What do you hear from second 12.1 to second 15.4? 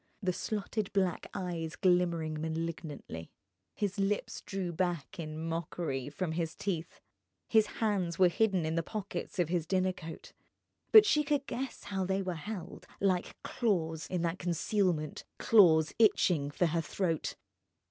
were held, like claws, in that concealment,